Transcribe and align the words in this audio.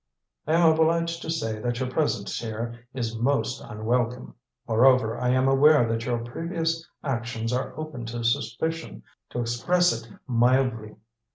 "I 0.47 0.53
am 0.55 0.67
obliged 0.67 1.21
to 1.21 1.29
say 1.29 1.59
that 1.59 1.79
your 1.79 1.87
presence 1.87 2.39
here 2.39 2.87
is 2.91 3.15
most 3.15 3.61
unwelcome. 3.61 4.33
Moreover, 4.67 5.15
I 5.19 5.29
am 5.29 5.47
aware 5.47 5.87
that 5.87 6.05
your 6.05 6.17
previous 6.17 6.83
actions 7.03 7.53
are 7.53 7.77
open 7.77 8.07
to 8.07 8.23
suspicion, 8.23 9.03
to 9.29 9.41
express 9.41 9.93
it 9.93 10.09
mildly. 10.25 10.95